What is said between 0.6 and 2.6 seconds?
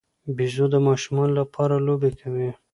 د ماشومانو سره لوبې کوي.